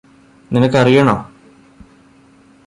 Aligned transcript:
നിനക്ക് 0.51 0.77
അറിയണോ 0.77 1.15